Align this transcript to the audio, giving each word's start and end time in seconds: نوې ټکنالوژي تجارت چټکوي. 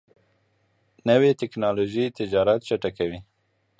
نوې 1.09 1.31
ټکنالوژي 1.41 2.05
تجارت 2.17 2.59
چټکوي. 2.67 3.19